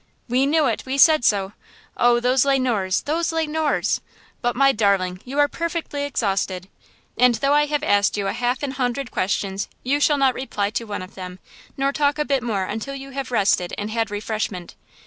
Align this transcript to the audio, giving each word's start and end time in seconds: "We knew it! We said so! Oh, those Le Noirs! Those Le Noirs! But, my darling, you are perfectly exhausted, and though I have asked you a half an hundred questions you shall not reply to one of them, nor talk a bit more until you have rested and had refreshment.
"We 0.27 0.47
knew 0.47 0.65
it! 0.65 0.83
We 0.87 0.97
said 0.97 1.23
so! 1.23 1.53
Oh, 1.95 2.19
those 2.19 2.43
Le 2.43 2.57
Noirs! 2.57 3.03
Those 3.03 3.31
Le 3.31 3.45
Noirs! 3.45 4.01
But, 4.41 4.55
my 4.55 4.71
darling, 4.71 5.21
you 5.25 5.37
are 5.37 5.47
perfectly 5.47 6.05
exhausted, 6.05 6.67
and 7.19 7.35
though 7.35 7.53
I 7.53 7.67
have 7.67 7.83
asked 7.83 8.17
you 8.17 8.25
a 8.25 8.33
half 8.33 8.63
an 8.63 8.71
hundred 8.71 9.11
questions 9.11 9.67
you 9.83 9.99
shall 9.99 10.17
not 10.17 10.33
reply 10.33 10.71
to 10.71 10.85
one 10.85 11.03
of 11.03 11.13
them, 11.13 11.37
nor 11.77 11.93
talk 11.93 12.17
a 12.17 12.25
bit 12.25 12.41
more 12.41 12.63
until 12.63 12.95
you 12.95 13.11
have 13.11 13.29
rested 13.29 13.75
and 13.77 13.91
had 13.91 14.09
refreshment. 14.09 14.73